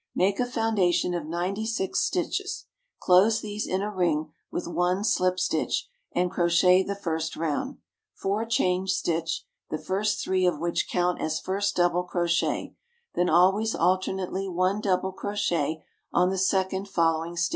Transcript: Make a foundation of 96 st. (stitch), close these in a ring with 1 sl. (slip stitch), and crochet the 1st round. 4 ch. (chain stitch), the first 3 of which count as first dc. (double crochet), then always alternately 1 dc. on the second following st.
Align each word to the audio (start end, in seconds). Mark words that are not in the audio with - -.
Make 0.15 0.39
a 0.39 0.47
foundation 0.47 1.13
of 1.13 1.27
96 1.27 1.99
st. 1.99 2.33
(stitch), 2.33 2.65
close 2.99 3.39
these 3.39 3.67
in 3.67 3.83
a 3.83 3.91
ring 3.93 4.33
with 4.49 4.65
1 4.67 5.03
sl. 5.03 5.15
(slip 5.17 5.39
stitch), 5.39 5.87
and 6.11 6.31
crochet 6.31 6.81
the 6.81 6.95
1st 6.95 7.35
round. 7.37 7.77
4 8.15 8.43
ch. 8.45 8.49
(chain 8.51 8.87
stitch), 8.87 9.45
the 9.69 9.77
first 9.77 10.23
3 10.23 10.47
of 10.47 10.57
which 10.57 10.89
count 10.89 11.21
as 11.21 11.39
first 11.39 11.73
dc. 11.75 11.75
(double 11.77 12.01
crochet), 12.03 12.73
then 13.13 13.29
always 13.29 13.75
alternately 13.75 14.47
1 14.49 14.81
dc. 14.81 15.83
on 16.11 16.31
the 16.31 16.37
second 16.39 16.89
following 16.89 17.37
st. 17.37 17.49